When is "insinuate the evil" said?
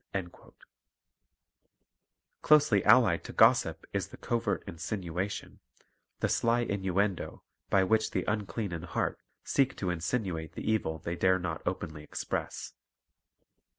9.91-10.97